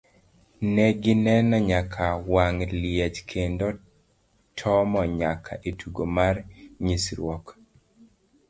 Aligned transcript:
Ne 0.73 0.85
gineno 1.03 1.55
nyaka 1.69 2.05
wang' 2.33 2.63
liech 2.81 3.19
kendo 3.31 3.67
tomo 4.57 5.01
nyaka 5.19 5.51
e 5.69 5.71
tugo 5.79 6.03
mar 6.17 6.35
nyisruok. 6.85 7.45